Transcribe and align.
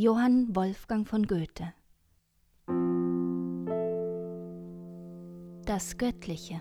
Johann 0.00 0.54
Wolfgang 0.54 1.08
von 1.08 1.26
Goethe. 1.26 1.74
Das 5.66 5.96
Göttliche. 5.98 6.60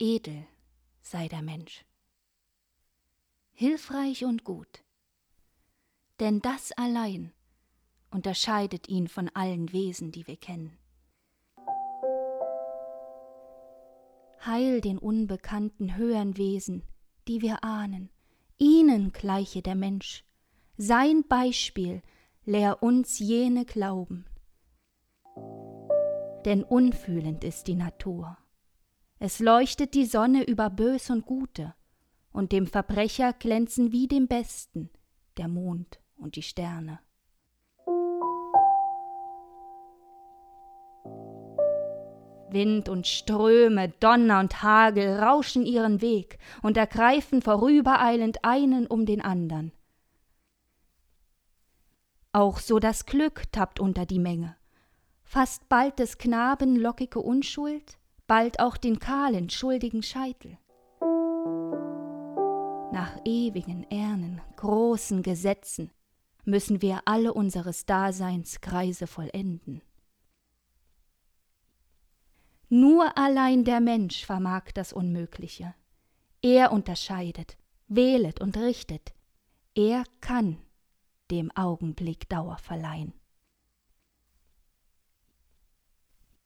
Edel 0.00 0.48
sei 1.00 1.28
der 1.28 1.42
Mensch, 1.42 1.84
hilfreich 3.56 4.26
und 4.26 4.44
gut, 4.44 4.84
denn 6.20 6.40
das 6.40 6.72
allein 6.72 7.32
unterscheidet 8.10 8.86
ihn 8.88 9.08
von 9.08 9.30
allen 9.30 9.72
Wesen, 9.72 10.12
die 10.12 10.26
wir 10.26 10.36
kennen. 10.36 10.76
Heil 14.44 14.82
den 14.82 14.98
unbekannten 14.98 15.96
höheren 15.96 16.36
Wesen, 16.36 16.82
die 17.28 17.40
wir 17.40 17.64
ahnen, 17.64 18.10
ihnen 18.58 19.12
gleiche 19.12 19.62
der 19.62 19.74
Mensch, 19.74 20.22
sein 20.76 21.24
Beispiel 21.26 22.02
lehr 22.44 22.82
uns 22.82 23.18
jene 23.18 23.64
glauben. 23.64 24.26
Denn 26.44 26.62
unfühlend 26.62 27.42
ist 27.42 27.68
die 27.68 27.74
Natur. 27.74 28.36
Es 29.18 29.38
leuchtet 29.38 29.94
die 29.94 30.04
Sonne 30.04 30.44
über 30.44 30.68
Bös 30.68 31.08
und 31.08 31.24
Gute, 31.24 31.74
und 32.36 32.52
dem 32.52 32.66
Verbrecher 32.66 33.32
glänzen 33.32 33.92
wie 33.92 34.08
dem 34.08 34.28
Besten 34.28 34.90
der 35.38 35.48
Mond 35.48 36.00
und 36.16 36.36
die 36.36 36.42
Sterne. 36.42 37.00
Wind 42.50 42.90
und 42.90 43.06
Ströme, 43.06 43.88
Donner 44.00 44.40
und 44.40 44.62
Hagel 44.62 45.18
rauschen 45.18 45.64
ihren 45.64 46.02
Weg 46.02 46.38
und 46.62 46.76
ergreifen 46.76 47.40
vorübereilend 47.40 48.44
einen 48.44 48.86
um 48.86 49.06
den 49.06 49.22
andern. 49.22 49.72
Auch 52.32 52.58
so 52.58 52.78
das 52.78 53.06
Glück 53.06 53.50
tappt 53.50 53.80
unter 53.80 54.04
die 54.04 54.18
Menge, 54.18 54.56
fast 55.24 55.70
bald 55.70 55.98
des 55.98 56.18
Knaben 56.18 56.76
lockige 56.76 57.20
Unschuld, 57.20 57.98
bald 58.26 58.60
auch 58.60 58.76
den 58.76 58.98
kahlen, 58.98 59.48
schuldigen 59.48 60.02
Scheitel. 60.02 60.58
Nach 62.96 63.20
ewigen 63.26 63.84
Ernen, 63.90 64.40
großen 64.56 65.22
Gesetzen 65.22 65.90
müssen 66.46 66.80
wir 66.80 67.02
alle 67.04 67.34
unseres 67.34 67.84
Daseins 67.84 68.62
Kreise 68.62 69.06
vollenden. 69.06 69.82
Nur 72.70 73.18
allein 73.18 73.64
der 73.64 73.80
Mensch 73.80 74.24
vermag 74.24 74.72
das 74.72 74.94
Unmögliche. 74.94 75.74
Er 76.40 76.72
unterscheidet, 76.72 77.58
wählet 77.86 78.40
und 78.40 78.56
richtet. 78.56 79.12
Er 79.74 80.04
kann 80.22 80.56
dem 81.30 81.54
Augenblick 81.54 82.30
Dauer 82.30 82.56
verleihen. 82.56 83.12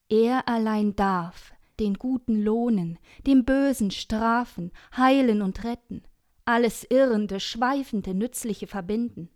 Er 0.08 0.48
allein 0.48 0.96
darf 0.96 1.54
den 1.78 1.94
Guten 1.94 2.42
lohnen, 2.42 2.98
dem 3.24 3.44
Bösen 3.44 3.92
strafen, 3.92 4.72
heilen 4.96 5.42
und 5.42 5.62
retten, 5.62 6.02
alles 6.44 6.84
Irrende, 6.84 7.40
Schweifende, 7.40 8.14
Nützliche 8.14 8.66
verbinden. 8.66 9.30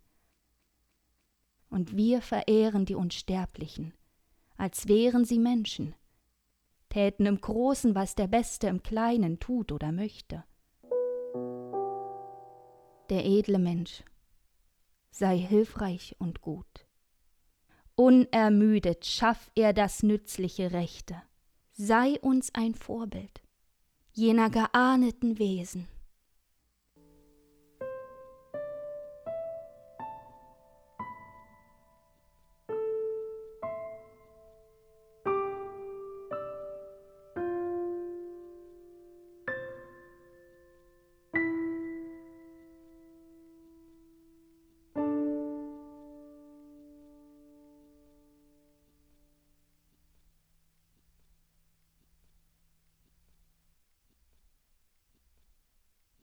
Und 1.69 1.95
wir 1.95 2.21
verehren 2.21 2.85
die 2.85 2.95
Unsterblichen, 2.95 3.93
als 4.57 4.87
wären 4.87 5.25
sie 5.25 5.39
Menschen, 5.39 5.95
täten 6.89 7.25
im 7.25 7.39
Großen, 7.39 7.95
was 7.95 8.15
der 8.15 8.27
Beste 8.27 8.67
im 8.67 8.83
Kleinen 8.83 9.39
tut 9.39 9.71
oder 9.71 9.91
möchte. 9.91 10.43
Der 13.09 13.25
edle 13.25 13.59
Mensch 13.59 14.03
sei 15.11 15.37
hilfreich 15.37 16.15
und 16.19 16.41
gut. 16.41 16.87
Unermüdet 17.95 19.05
schaff 19.05 19.51
er 19.55 19.73
das 19.73 20.03
nützliche 20.03 20.71
Rechte 20.71 21.21
sei 21.77 22.17
uns 22.21 22.53
ein 22.53 22.73
Vorbild 22.73 23.41
jener 24.13 24.49
geahneten 24.49 25.39
Wesen. 25.39 25.89